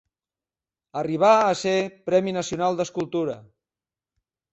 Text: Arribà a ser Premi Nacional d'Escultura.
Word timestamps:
Arribà 1.01 1.29
a 1.33 1.51
ser 1.59 1.73
Premi 2.07 2.33
Nacional 2.37 2.79
d'Escultura. 2.79 3.37